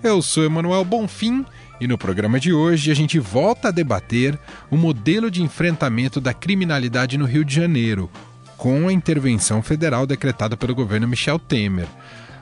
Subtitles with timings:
[0.00, 1.44] Eu sou Emanuel Bonfim
[1.80, 4.38] e no programa de hoje a gente volta a debater
[4.70, 8.08] o modelo de enfrentamento da criminalidade no Rio de Janeiro,
[8.56, 11.88] com a intervenção federal decretada pelo governo Michel Temer.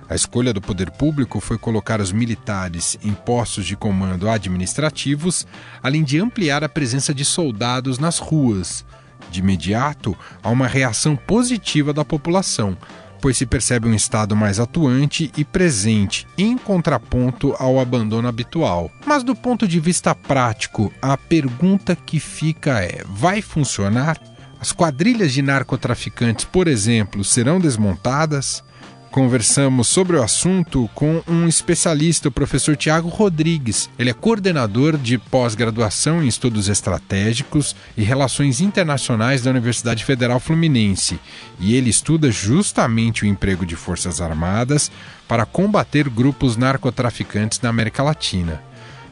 [0.07, 5.47] A escolha do poder público foi colocar os militares em postos de comando administrativos,
[5.83, 8.85] além de ampliar a presença de soldados nas ruas.
[9.31, 12.77] De imediato, há uma reação positiva da população,
[13.21, 18.91] pois se percebe um Estado mais atuante e presente, em contraponto ao abandono habitual.
[19.05, 24.21] Mas do ponto de vista prático, a pergunta que fica é: vai funcionar?
[24.59, 28.65] As quadrilhas de narcotraficantes, por exemplo, serão desmontadas?
[29.11, 33.89] Conversamos sobre o assunto com um especialista, o professor Tiago Rodrigues.
[33.99, 41.19] Ele é coordenador de pós-graduação em estudos estratégicos e relações internacionais da Universidade Federal Fluminense.
[41.59, 44.91] E ele estuda justamente o emprego de Forças Armadas
[45.27, 48.63] para combater grupos narcotraficantes na América Latina.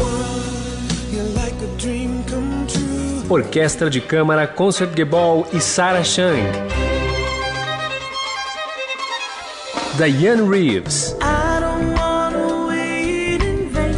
[3.30, 6.42] Orquestra de Câmara Concertgebouw e Sarah Chang.
[9.96, 11.16] Diane Reeves.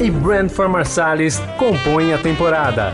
[0.05, 2.93] E Brent for Marsalis compõem a temporada.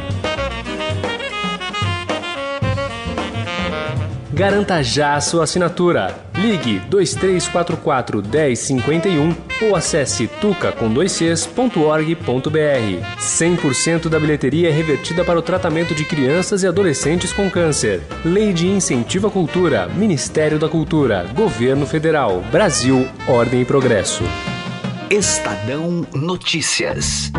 [4.32, 6.16] Garanta já a sua assinatura.
[6.36, 10.80] Ligue 2344 1051 ou acesse tuca.org.br.
[13.20, 18.02] 100% da bilheteria é revertida para o tratamento de crianças e adolescentes com câncer.
[18.24, 24.24] Lei de Incentivo à Cultura, Ministério da Cultura, Governo Federal, Brasil, Ordem e Progresso.
[25.12, 27.34] Estadão Notícias.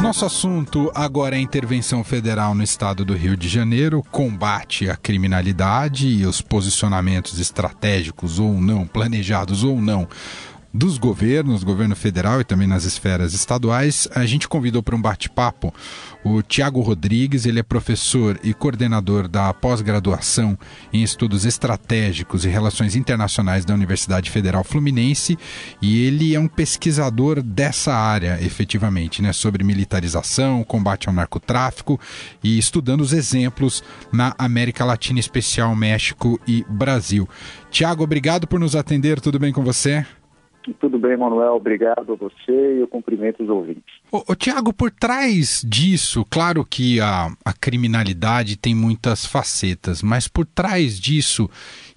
[0.00, 4.96] Nosso assunto agora é a intervenção federal no estado do Rio de Janeiro, combate à
[4.96, 10.08] criminalidade e os posicionamentos estratégicos ou não, planejados ou não,
[10.72, 15.72] dos governos, governo federal e também nas esferas estaduais, a gente convidou para um bate-papo
[16.24, 20.56] o Tiago Rodrigues, ele é professor e coordenador da pós-graduação
[20.92, 25.36] em estudos estratégicos e relações internacionais da Universidade Federal Fluminense
[25.80, 31.98] e ele é um pesquisador dessa área, efetivamente, né, sobre militarização, combate ao narcotráfico
[32.42, 33.82] e estudando os exemplos
[34.12, 37.28] na América Latina, especial México e Brasil.
[37.70, 40.06] Tiago, obrigado por nos atender, tudo bem com você?
[40.78, 41.54] Tudo bem, Manuel.
[41.54, 43.82] Obrigado a você e eu cumprimento os ouvintes.
[44.10, 50.46] Ô, Tiago, por trás disso, claro que a, a criminalidade tem muitas facetas, mas por
[50.46, 51.48] trás disso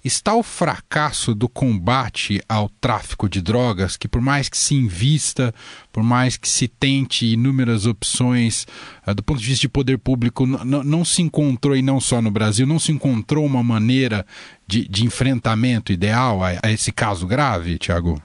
[0.04, 5.54] está o fracasso do combate ao tráfico de drogas, que por mais que se invista,
[5.92, 8.66] por mais que se tente inúmeras opções,
[9.06, 12.30] uh, do ponto de vista de poder público, não se encontrou, e não só no
[12.30, 14.24] Brasil, não se encontrou uma maneira
[14.66, 18.20] de, de enfrentamento ideal a, a esse caso grave, Tiago?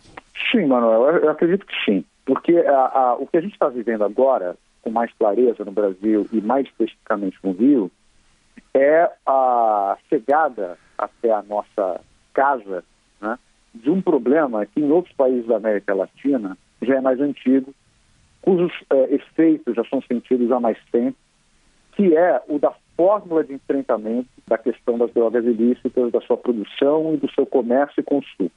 [0.49, 2.05] Sim, Manuel, eu acredito que sim.
[2.25, 6.27] Porque a, a, o que a gente está vivendo agora, com mais clareza no Brasil
[6.31, 7.91] e mais especificamente no Rio,
[8.73, 12.01] é a chegada até a nossa
[12.33, 12.83] casa
[13.21, 13.37] né,
[13.73, 17.73] de um problema que em outros países da América Latina já é mais antigo,
[18.41, 21.17] cujos é, efeitos já são sentidos há mais tempo,
[21.93, 27.13] que é o da fórmula de enfrentamento da questão das drogas ilícitas, da sua produção
[27.13, 28.51] e do seu comércio e consumo.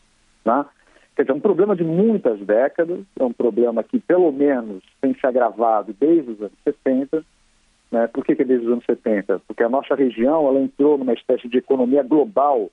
[0.45, 0.65] Né?
[1.15, 5.15] Quer dizer, é um problema de muitas décadas, é um problema que pelo menos tem
[5.15, 7.25] se agravado desde os anos 70.
[7.93, 8.07] Né?
[8.09, 9.41] Por que, que desde os anos 70?
[9.47, 12.69] Porque a nossa região ela entrou numa espécie de economia global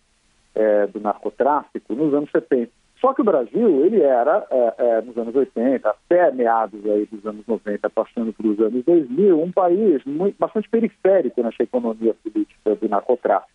[0.56, 2.72] é, do narcotráfico nos anos 70.
[3.00, 7.26] Só que o Brasil, ele era, é, é, nos anos 80, até meados aí dos
[7.26, 12.76] anos 90, passando para os anos 2000, um país muito, bastante periférico nessa economia política
[12.76, 13.52] do narcotráfico.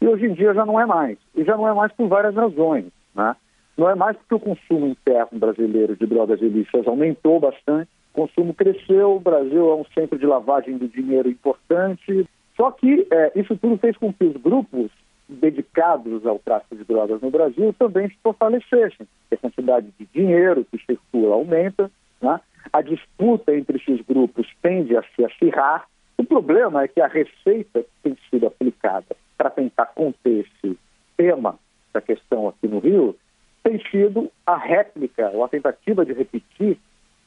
[0.00, 1.18] E hoje em dia já não é mais.
[1.34, 2.86] E já não é mais por várias razões.
[3.14, 3.36] Né?
[3.80, 8.52] Não é mais porque o consumo interno brasileiro de drogas ilícitas aumentou bastante, o consumo
[8.52, 12.28] cresceu, o Brasil é um centro de lavagem de dinheiro importante.
[12.58, 14.90] Só que é, isso tudo fez com que os grupos
[15.26, 19.08] dedicados ao tráfico de drogas no Brasil também se fortalecessem.
[19.32, 21.90] A quantidade de dinheiro que circula aumenta,
[22.20, 22.38] né?
[22.70, 25.88] a disputa entre esses grupos tende a se acirrar.
[26.18, 30.78] O problema é que a receita que tem sido aplicada para tentar conter esse
[31.16, 31.58] tema
[31.94, 33.16] da questão aqui no Rio
[33.62, 36.78] tem sido a réplica, ou a tentativa de repetir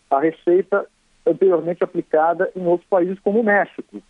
[0.10, 0.86] a receita
[1.26, 4.02] anteriormente aplicada em outros países como o México,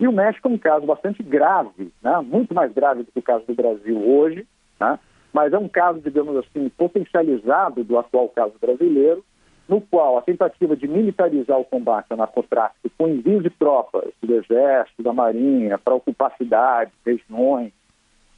[0.00, 2.20] e o México é um caso bastante grave, né?
[2.24, 4.46] muito mais grave do que o caso do Brasil hoje,
[4.80, 4.98] né?
[5.30, 9.22] mas é um caso, digamos assim, potencializado do atual caso brasileiro,
[9.68, 14.34] no qual a tentativa de militarizar o combate ao narcotráfico com envio de tropas do
[14.34, 17.70] Exército, da Marinha, para ocupar cidades, regiões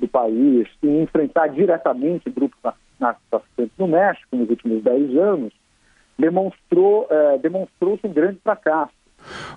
[0.00, 2.59] do país e enfrentar diretamente grupos
[3.02, 5.52] narcotraficantes no México nos últimos 10 anos,
[6.19, 9.01] demonstrou, eh, demonstrou-se um grande fracasso.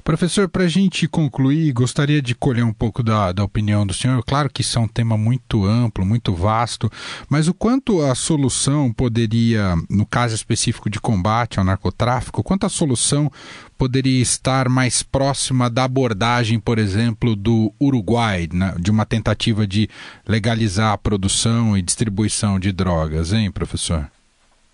[0.03, 4.23] Professor, para a gente concluir, gostaria de colher um pouco da, da opinião do senhor.
[4.23, 6.91] Claro que isso é um tema muito amplo, muito vasto,
[7.29, 12.69] mas o quanto a solução poderia, no caso específico de combate ao narcotráfico, quanto a
[12.69, 13.31] solução
[13.77, 19.89] poderia estar mais próxima da abordagem, por exemplo, do Uruguai, né, de uma tentativa de
[20.27, 24.09] legalizar a produção e distribuição de drogas, hein, professor?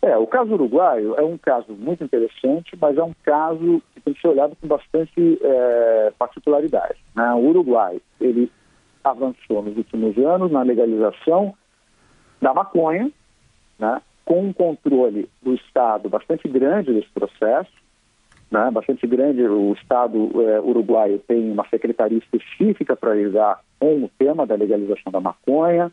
[0.01, 4.13] É, o caso uruguaio é um caso muito interessante, mas é um caso que tem
[4.13, 6.98] que ser olhado com bastante é, particularidade.
[7.15, 7.31] Né?
[7.33, 8.51] O Uruguai, ele
[9.03, 11.53] avançou nos últimos anos na legalização
[12.42, 13.12] da maconha,
[13.77, 14.01] né?
[14.25, 17.71] com um controle do Estado bastante grande desse processo,
[18.50, 18.71] né?
[18.71, 19.44] bastante grande.
[19.44, 25.12] O Estado é, uruguaio tem uma secretaria específica para lidar com o tema da legalização
[25.12, 25.92] da maconha,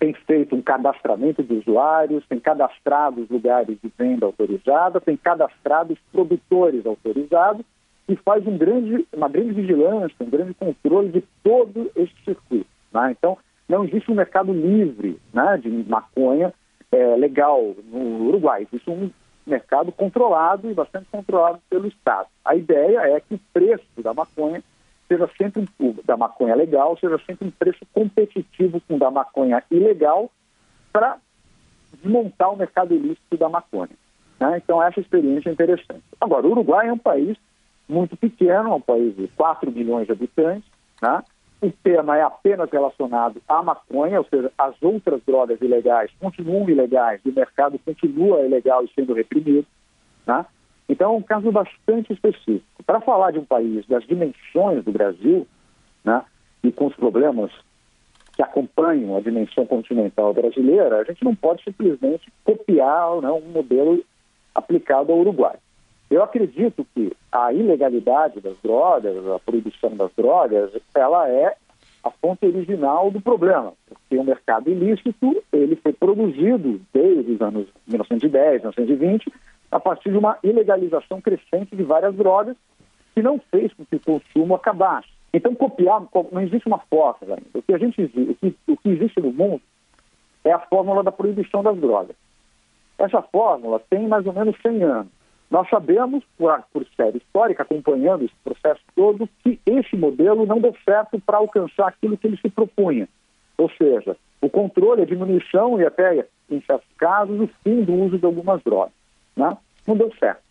[0.00, 5.92] tem feito um cadastramento de usuários, tem cadastrado os lugares de venda autorizada, tem cadastrado
[5.92, 7.64] os produtores autorizados
[8.08, 12.66] e faz um grande, uma grande vigilância, um grande controle de todo esse circuito.
[12.90, 13.10] Né?
[13.12, 13.36] Então,
[13.68, 16.52] não existe um mercado livre né, de maconha
[16.90, 18.66] é, legal no Uruguai.
[18.72, 19.10] Existe um
[19.46, 22.26] mercado controlado e bastante controlado pelo Estado.
[22.42, 24.62] A ideia é que o preço da maconha
[25.10, 29.60] seja sempre um, da maconha legal, seja sempre um preço competitivo com o da maconha
[29.68, 30.30] ilegal
[30.92, 31.18] para
[32.00, 33.90] desmontar o mercado ilícito da maconha.
[34.38, 34.60] Né?
[34.62, 36.04] Então, essa experiência é interessante.
[36.20, 37.36] Agora, o Uruguai é um país
[37.88, 40.70] muito pequeno, é um país de 4 milhões de habitantes.
[41.02, 41.24] Né?
[41.60, 47.20] O tema é apenas relacionado à maconha, ou seja, as outras drogas ilegais continuam ilegais,
[47.24, 49.66] o mercado continua ilegal e sendo reprimido.
[50.24, 50.46] Né?
[50.90, 52.82] Então, é um caso bastante específico.
[52.84, 55.46] Para falar de um país das dimensões do Brasil,
[56.04, 56.20] né,
[56.64, 57.52] e com os problemas
[58.34, 64.02] que acompanham a dimensão continental brasileira, a gente não pode simplesmente copiar né, um modelo
[64.52, 65.54] aplicado ao Uruguai.
[66.10, 71.54] Eu acredito que a ilegalidade das drogas, a proibição das drogas, ela é
[72.02, 77.68] a fonte original do problema, porque o mercado ilícito ele foi produzido desde os anos
[77.86, 79.32] 1910, 1920
[79.70, 82.56] a partir de uma ilegalização crescente de várias drogas
[83.14, 85.08] que não fez com que o consumo acabasse.
[85.32, 87.58] Então, copiar, não existe uma fórmula ainda.
[87.58, 89.62] O que, a gente, o que, o que existe no mundo
[90.44, 92.16] é a fórmula da proibição das drogas.
[92.98, 95.12] Essa fórmula tem mais ou menos 100 anos.
[95.50, 100.74] Nós sabemos, por, por série histórica, acompanhando esse processo todo, que esse modelo não deu
[100.84, 103.08] certo para alcançar aquilo que ele se propunha.
[103.58, 108.18] Ou seja, o controle, a diminuição e até, em certos casos, o fim do uso
[108.18, 108.92] de algumas drogas.
[109.36, 109.56] Né?
[109.86, 110.42] Não deu certo.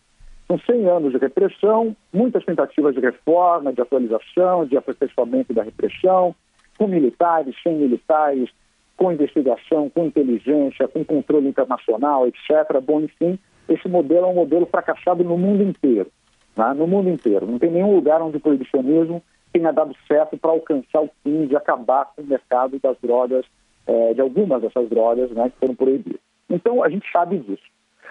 [0.46, 6.34] São 100 anos de repressão, muitas tentativas de reforma, de atualização, de aperfeiçoamento da repressão,
[6.76, 8.50] com militares, sem militares,
[8.96, 12.80] com investigação, com inteligência, com controle internacional, etc.
[12.82, 16.10] Bom, enfim, esse modelo é um modelo fracassado no mundo inteiro.
[16.56, 16.74] Né?
[16.74, 17.46] No mundo inteiro.
[17.46, 19.22] Não tem nenhum lugar onde o proibicionismo
[19.52, 23.46] tenha dado certo para alcançar o fim de acabar com o mercado das drogas,
[23.86, 26.20] é, de algumas dessas drogas né, que foram proibidas.
[26.48, 27.62] Então, a gente sabe disso.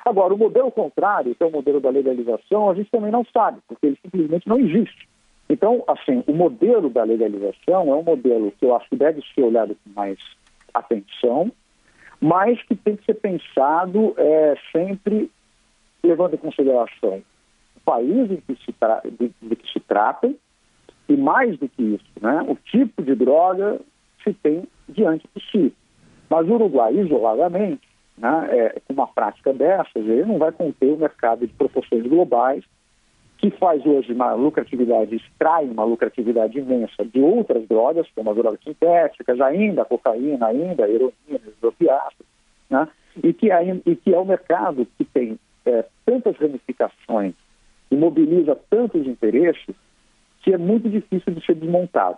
[0.05, 3.59] Agora, o modelo contrário, que é o modelo da legalização, a gente também não sabe,
[3.67, 5.07] porque ele simplesmente não existe.
[5.49, 9.41] Então, assim, o modelo da legalização é um modelo que eu acho que deve ser
[9.41, 10.19] olhado com mais
[10.73, 11.51] atenção,
[12.21, 15.31] mas que tem que ser pensado é, sempre
[16.03, 17.21] levando em consideração
[17.75, 18.73] o país em que se
[19.17, 20.31] de, de que se trata
[21.07, 23.79] e, mais do que isso, né, o tipo de droga
[24.23, 25.73] se tem diante de si.
[26.29, 27.88] Mas o Uruguai, isoladamente,
[28.19, 32.63] né, é, uma prática dessas, ele não vai conter o mercado de proporções globais
[33.37, 38.59] que faz hoje uma lucratividade, extrai uma lucratividade imensa de outras drogas, como as drogas
[38.61, 42.27] sintéticas, ainda a cocaína, ainda a heroína, os opiáceos,
[42.69, 42.85] né?
[43.23, 47.33] e, que é, e que é um mercado que tem é, tantas ramificações
[47.89, 49.75] e mobiliza tantos interesses
[50.41, 52.17] que é muito difícil de ser desmontado.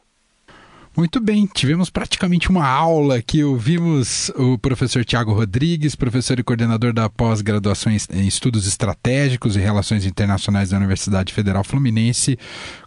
[0.95, 3.41] Muito bem, tivemos praticamente uma aula aqui.
[3.45, 10.05] Ouvimos o professor Tiago Rodrigues, professor e coordenador da pós-graduação em Estudos Estratégicos e Relações
[10.05, 12.38] Internacionais da Universidade Federal Fluminense,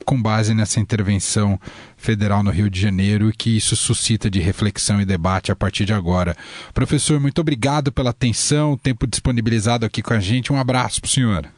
[0.04, 1.58] com base nessa intervenção
[1.96, 5.94] federal no Rio de Janeiro, que isso suscita de reflexão e debate a partir de
[5.94, 6.36] agora.
[6.74, 10.52] Professor, muito obrigado pela atenção, tempo disponibilizado aqui com a gente.
[10.52, 11.48] Um abraço para o senhor.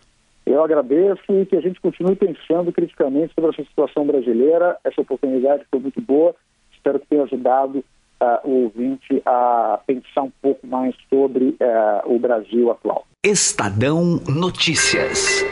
[0.46, 4.78] Eu agradeço e que a gente continue pensando criticamente sobre essa situação brasileira.
[4.84, 6.34] Essa oportunidade foi muito boa.
[6.72, 7.78] Espero que tenha ajudado
[8.22, 13.04] uh, o ouvinte a pensar um pouco mais sobre uh, o Brasil atual.
[13.24, 15.44] Estadão Notícias.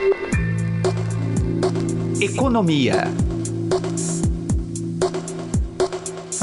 [2.23, 3.03] Economia.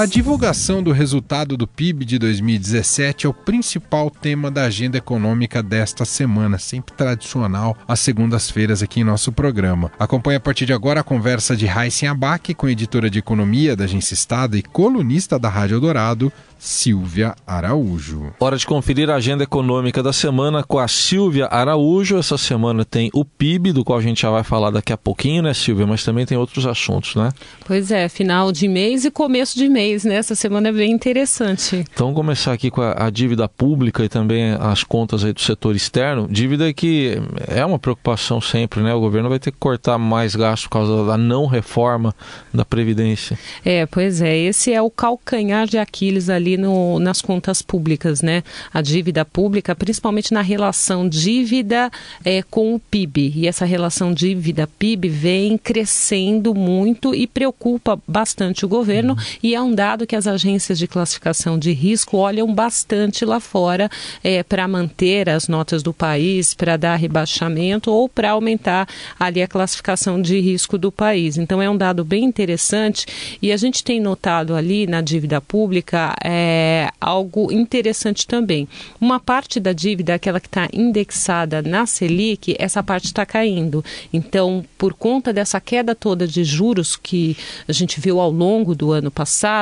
[0.02, 5.62] A divulgação do resultado do PIB de 2017 é o principal tema da agenda econômica
[5.62, 9.92] desta semana, sempre tradicional às segundas-feiras aqui em nosso programa.
[10.00, 13.84] Acompanhe a partir de agora a conversa de Raíssen Abac com editora de economia da
[13.84, 18.32] Agência Estado e colunista da Rádio Dourado, Silvia Araújo.
[18.40, 22.20] Hora de conferir a agenda econômica da semana com a Silvia Araújo.
[22.20, 25.42] Essa semana tem o PIB, do qual a gente já vai falar daqui a pouquinho,
[25.42, 25.88] né, Silvia?
[25.88, 27.32] Mas também tem outros assuntos, né?
[27.66, 30.16] Pois é, final de mês e começo de mês, né?
[30.16, 31.78] Essa semana é bem interessante.
[31.78, 35.42] Então, vamos começar aqui com a, a dívida pública e também as contas aí do
[35.42, 36.28] setor externo.
[36.30, 37.18] Dívida que
[37.48, 38.94] é uma preocupação sempre, né?
[38.94, 42.14] O governo vai ter que cortar mais gastos por causa da não reforma
[42.54, 43.38] da Previdência.
[43.66, 44.38] É, pois é.
[44.38, 48.44] Esse é o calcanhar de Aquiles ali ali no, nas contas públicas, né?
[48.74, 51.92] A dívida pública, principalmente na relação dívida
[52.26, 53.34] é, com o PIB.
[53.36, 59.14] E essa relação dívida-PIB vem crescendo muito e preocupa bastante o governo.
[59.14, 59.20] Uhum.
[59.44, 63.90] E é um dado que as agências de classificação de risco olham bastante lá fora
[64.24, 68.88] é, para manter as notas do país, para dar rebaixamento ou para aumentar
[69.20, 71.38] ali a classificação de risco do país.
[71.38, 73.06] Então é um dado bem interessante
[73.42, 78.68] e a gente tem notado ali na dívida pública é, algo interessante também.
[79.00, 83.84] Uma parte da dívida, aquela que está indexada na Selic, essa parte está caindo.
[84.12, 87.38] Então, por conta dessa queda toda de juros que
[87.68, 89.61] a gente viu ao longo do ano passado,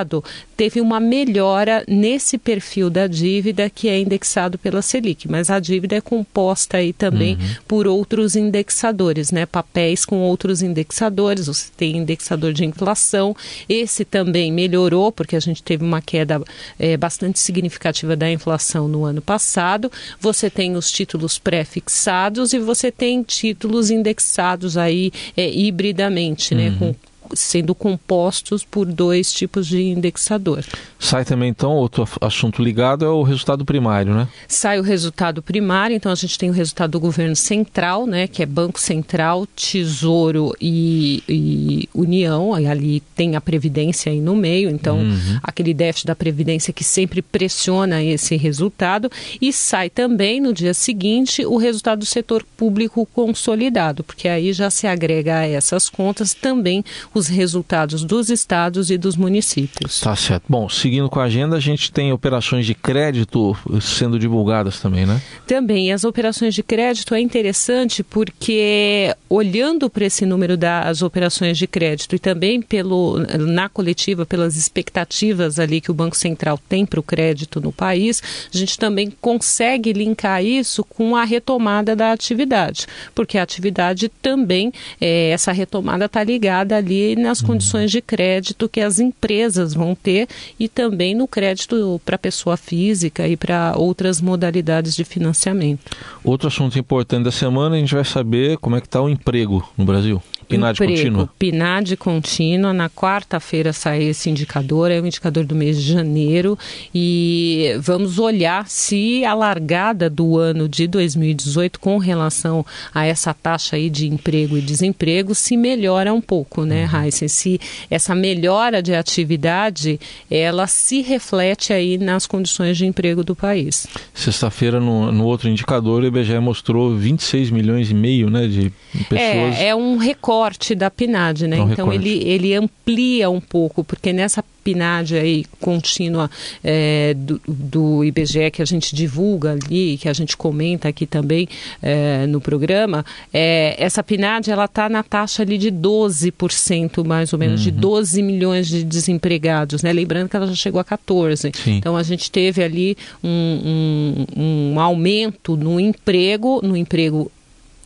[0.56, 5.28] teve uma melhora nesse perfil da dívida que é indexado pela Selic.
[5.30, 7.56] Mas a dívida é composta aí também uhum.
[7.68, 9.46] por outros indexadores, né?
[9.46, 11.48] Papéis com outros indexadores.
[11.48, 13.36] Você tem indexador de inflação.
[13.68, 16.42] Esse também melhorou, porque a gente teve uma queda
[16.78, 19.92] é, bastante significativa da inflação no ano passado.
[20.20, 26.72] Você tem os títulos pré-fixados e você tem títulos indexados aí é, hibridamente, né, uhum.
[26.72, 26.96] né, com
[27.34, 30.64] sendo compostos por dois tipos de indexador.
[30.98, 34.28] Sai também, então, outro assunto ligado é o resultado primário, né?
[34.48, 38.44] Sai o resultado primário, então a gente tem o resultado do governo central, né, que
[38.44, 44.70] é Banco Central, Tesouro e, e União, e ali tem a Previdência aí no meio,
[44.70, 45.40] então uhum.
[45.42, 49.10] aquele déficit da Previdência que sempre pressiona esse resultado,
[49.42, 54.70] e sai também no dia seguinte o resultado do setor público consolidado, porque aí já
[54.70, 56.84] se agrega a essas contas também
[57.20, 60.00] os resultados dos estados e dos municípios.
[60.00, 60.46] Tá certo.
[60.48, 65.22] Bom, seguindo com a agenda, a gente tem operações de crédito sendo divulgadas também, né?
[65.46, 65.92] Também.
[65.92, 72.16] As operações de crédito é interessante porque, olhando para esse número das operações de crédito
[72.16, 77.04] e também pelo, na coletiva, pelas expectativas ali que o Banco Central tem para o
[77.04, 78.24] crédito no país,
[78.54, 84.72] a gente também consegue linkar isso com a retomada da atividade, porque a atividade também,
[85.02, 87.48] é, essa retomada está ligada ali aí nas uhum.
[87.48, 90.28] condições de crédito que as empresas vão ter
[90.60, 95.92] e também no crédito para pessoa física e para outras modalidades de financiamento.
[96.24, 99.68] Outro assunto importante da semana, a gente vai saber como é que está o emprego
[99.78, 100.22] no Brasil.
[100.50, 101.30] PNAD emprego, contínua?
[101.38, 102.74] PNAD contínua.
[102.74, 106.58] Na quarta-feira sai esse indicador, é o indicador do mês de janeiro.
[106.94, 113.76] E vamos olhar se a largada do ano de 2018 com relação a essa taxa
[113.76, 117.04] aí de emprego e desemprego se melhora um pouco, né, uhum.
[117.04, 117.28] Heisen?
[117.28, 120.00] Se essa melhora de atividade,
[120.32, 123.86] ela se reflete aí nas condições de emprego do país.
[124.14, 128.72] Sexta-feira, no, no outro indicador, o IBGE mostrou 26 milhões e meio né, de
[129.08, 129.60] pessoas.
[129.60, 130.39] É, é um recorde
[130.76, 131.58] da PNAD, né?
[131.58, 136.30] Então ele, ele amplia um pouco, porque nessa PNAD aí contínua
[136.64, 141.48] é, do, do, IBGE que a gente divulga ali, que a gente comenta aqui também
[141.82, 147.40] é, no programa, é, essa PNAD ela está na taxa ali de 12% mais ou
[147.40, 147.66] menos, uhum.
[147.66, 149.92] de 12 milhões de desempregados, né?
[149.92, 151.52] Lembrando que ela já chegou a 14.
[151.54, 151.78] Sim.
[151.78, 157.32] Então a gente teve ali um, um, um aumento no emprego, no emprego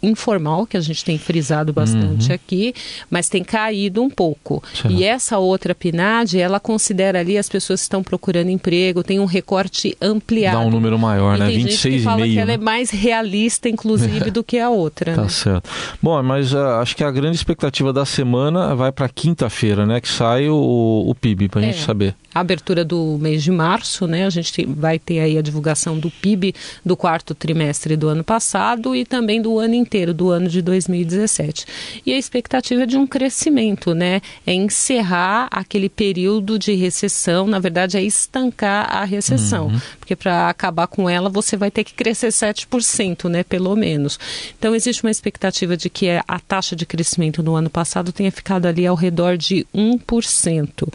[0.03, 2.35] informal, que a gente tem frisado bastante uhum.
[2.35, 2.75] aqui,
[3.09, 4.61] mas tem caído um pouco.
[4.73, 4.91] Certo.
[4.91, 9.25] E essa outra PNAD, ela considera ali as pessoas que estão procurando emprego, tem um
[9.25, 10.57] recorte ampliado.
[10.57, 11.49] Dá um número maior, e né?
[11.49, 11.53] 26,5.
[11.53, 12.63] Gente que fala que ela é né?
[12.63, 15.15] mais realista, inclusive, do que a outra.
[15.15, 15.29] Tá né?
[15.29, 15.69] certo.
[16.01, 20.01] Bom, mas uh, acho que a grande expectativa da semana vai para quinta-feira, né?
[20.01, 21.71] Que sai o, o PIB, para a é.
[21.71, 24.25] gente saber a abertura do mês de março, né?
[24.25, 26.53] A gente vai ter aí a divulgação do PIB
[26.85, 31.65] do quarto trimestre do ano passado e também do ano inteiro, do ano de 2017.
[32.05, 34.21] E a expectativa é de um crescimento, né?
[34.45, 39.67] É encerrar aquele período de recessão, na verdade, é estancar a recessão.
[39.67, 39.81] Uhum.
[40.03, 43.43] Porque para acabar com ela, você vai ter que crescer 7%, né?
[43.43, 44.19] Pelo menos.
[44.57, 48.65] Então, existe uma expectativa de que a taxa de crescimento no ano passado tenha ficado
[48.65, 50.87] ali ao redor de 1%.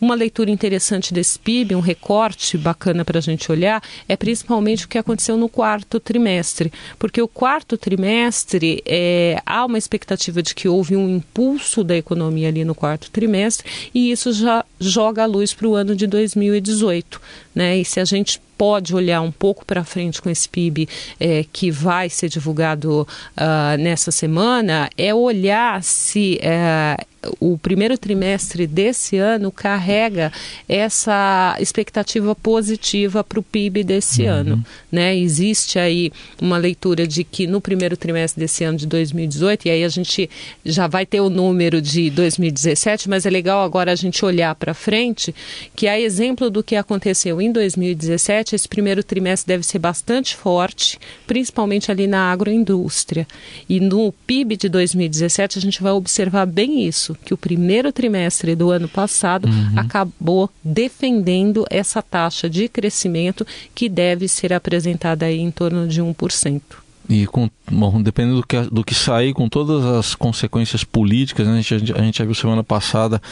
[0.00, 4.84] Uma leitura interessante interessante desse PIB, um recorte bacana para a gente olhar, é principalmente
[4.84, 6.72] o que aconteceu no quarto trimestre.
[6.98, 12.48] Porque o quarto trimestre, é, há uma expectativa de que houve um impulso da economia
[12.48, 17.20] ali no quarto trimestre, e isso já joga a luz para o ano de 2018.
[17.54, 17.78] Né?
[17.78, 20.88] E se a gente pode olhar um pouco para frente com esse PIB
[21.18, 26.96] é, que vai ser divulgado uh, nessa semana, é olhar se é,
[27.40, 30.32] o primeiro trimestre desse ano carrega
[30.68, 34.28] essa expectativa positiva para o PIB desse uhum.
[34.28, 34.64] ano.
[34.90, 35.16] Né?
[35.16, 39.84] Existe aí uma leitura de que no primeiro trimestre desse ano de 2018, e aí
[39.84, 40.28] a gente
[40.64, 44.74] já vai ter o número de 2017, mas é legal agora a gente olhar para
[44.74, 45.34] frente,
[45.74, 50.98] que a exemplo do que aconteceu em 2017, esse primeiro trimestre deve ser bastante forte,
[51.26, 53.26] principalmente ali na agroindústria.
[53.68, 58.54] E no PIB de 2017 a gente vai observar bem isso que o primeiro trimestre
[58.54, 59.78] do ano passado uhum.
[59.78, 66.60] acabou defendendo essa taxa de crescimento que deve ser apresentada aí em torno de 1%.
[67.08, 71.58] E com, bom, dependendo do que, do que sair, com todas as consequências políticas, né?
[71.58, 73.22] a, gente, a gente já viu semana passada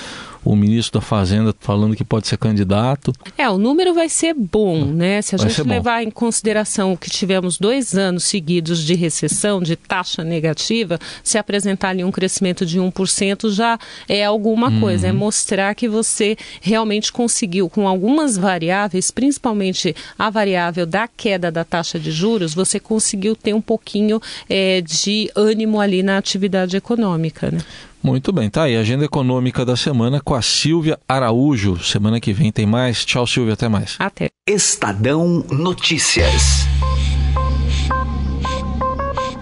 [0.45, 3.13] o ministro da Fazenda falando que pode ser candidato.
[3.39, 5.23] É, o número vai ser bom, né?
[5.23, 9.75] Se a vai gente levar em consideração que tivemos dois anos seguidos de recessão, de
[9.77, 13.79] taxa negativa, se apresentar ali um crescimento de 1% já
[14.09, 14.81] é alguma uhum.
[14.81, 21.51] coisa, é mostrar que você realmente conseguiu, com algumas variáveis, principalmente a variável da queda
[21.51, 26.77] da taxa de juros, você conseguiu ter um pouquinho é, de ânimo ali na atividade
[26.77, 27.59] econômica, né?
[28.05, 28.77] Muito bem, tá aí.
[28.77, 31.83] Agenda econômica da semana com a Silvia Araújo.
[31.83, 33.03] Semana que vem tem mais.
[33.03, 33.55] Tchau, Silvia.
[33.55, 33.97] Até mais.
[33.99, 34.29] Até.
[34.47, 36.67] Estadão Notícias.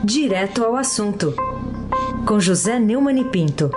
[0.05, 1.35] Direto ao assunto.
[2.25, 3.68] Com José Neumann e Pinto.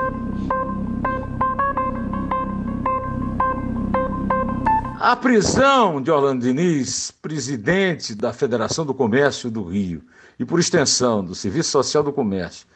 [4.99, 10.03] A prisão de Orlando Diniz, presidente da Federação do Comércio do Rio
[10.39, 12.67] e, por extensão, do Serviço Social do Comércio,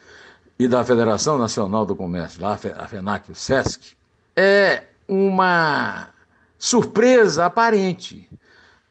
[0.60, 3.96] e da Federação Nacional do Comércio, lá a FENAC, o SESC,
[4.36, 6.08] é uma
[6.58, 8.28] surpresa aparente.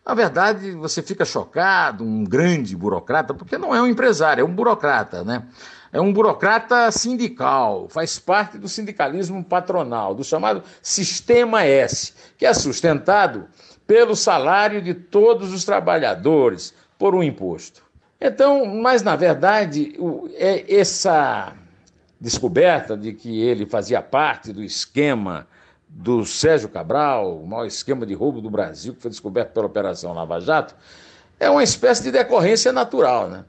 [0.03, 4.51] Na verdade, você fica chocado, um grande burocrata, porque não é um empresário, é um
[4.51, 5.43] burocrata, né?
[5.93, 12.53] É um burocrata sindical, faz parte do sindicalismo patronal, do chamado Sistema S, que é
[12.55, 13.45] sustentado
[13.85, 17.83] pelo salário de todos os trabalhadores por um imposto.
[18.21, 19.95] Então, mas na verdade,
[20.35, 21.53] é essa
[22.19, 25.47] descoberta de que ele fazia parte do esquema
[25.87, 30.13] do Sérgio Cabral, o maior esquema de roubo do Brasil, que foi descoberto pela Operação
[30.13, 30.75] Lava Jato,
[31.39, 33.29] é uma espécie de decorrência natural.
[33.29, 33.45] Né?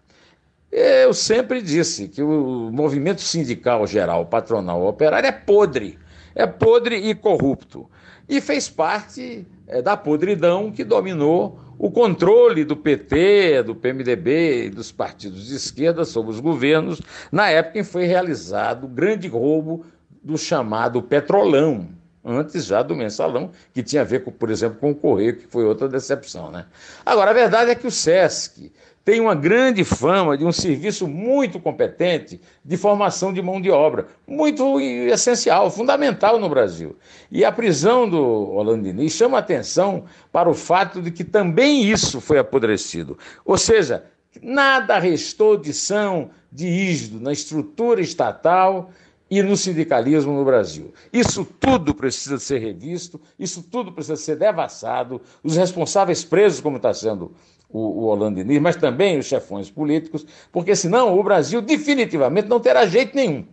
[0.71, 5.99] Eu sempre disse que o movimento sindical geral, patronal, operário é podre,
[6.35, 7.89] é podre e corrupto.
[8.29, 14.71] E fez parte é, da podridão que dominou o controle do PT, do PMDB e
[14.71, 17.01] dos partidos de esquerda sobre os governos,
[17.33, 19.85] na época em que foi realizado o grande roubo
[20.23, 21.89] do chamado Petrolão,
[22.23, 25.47] antes já do mensalão, que tinha a ver, com, por exemplo, com o Correio, que
[25.47, 26.51] foi outra decepção.
[26.51, 26.67] Né?
[27.05, 28.71] Agora, a verdade é que o SESC
[29.05, 34.09] tem uma grande fama de um serviço muito competente de formação de mão de obra,
[34.27, 36.97] muito essencial, fundamental no Brasil.
[37.31, 42.39] E a prisão do Holandini chama atenção para o fato de que também isso foi
[42.39, 43.19] apodrecido.
[43.45, 44.05] Ou seja,
[44.43, 48.91] nada restou de são, de isdo na estrutura estatal
[49.31, 50.93] e no sindicalismo no Brasil.
[51.13, 56.93] Isso tudo precisa ser revisto, isso tudo precisa ser devassado, os responsáveis presos, como está
[56.93, 57.33] sendo
[57.73, 63.15] o, o mas também os chefões políticos, porque senão o Brasil definitivamente não terá jeito
[63.15, 63.47] nenhum.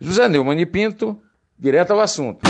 [0.00, 1.18] José Neumann e Pinto,
[1.58, 2.40] direto ao assunto.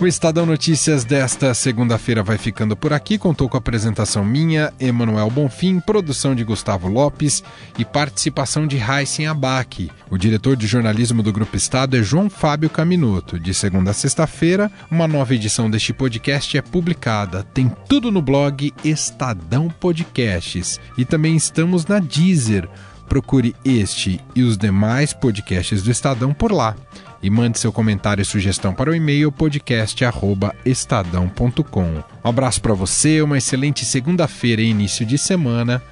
[0.00, 3.18] O Estadão Notícias desta segunda-feira vai ficando por aqui.
[3.18, 7.42] Contou com a apresentação minha, Emanuel Bonfim, produção de Gustavo Lopes
[7.76, 9.90] e participação de Heisen Abac.
[10.08, 13.40] O diretor de jornalismo do Grupo Estado é João Fábio Caminoto.
[13.40, 17.42] De segunda a sexta-feira, uma nova edição deste podcast é publicada.
[17.42, 20.78] Tem tudo no blog Estadão Podcasts.
[20.96, 22.68] E também estamos na Deezer.
[23.08, 26.76] Procure este e os demais podcasts do Estadão por lá
[27.22, 32.04] e mande seu comentário e sugestão para o e-mail podcast@estadão.com.
[32.24, 35.82] Um abraço para você, uma excelente segunda-feira e início de semana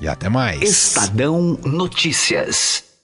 [0.00, 0.62] e até mais.
[0.62, 2.95] Estadão Notícias.